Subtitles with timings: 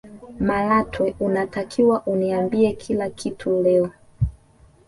[0.39, 3.91] malatwe unatakiwa uniambie kila kitu leo